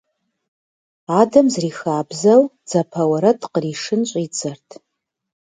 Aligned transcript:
Адэм, 1.19 1.47
зэрихабзэу, 1.53 2.41
дзапэ 2.67 3.01
уэрэд 3.09 3.41
къришын 3.53 4.01
щIидзэрт. 4.09 4.69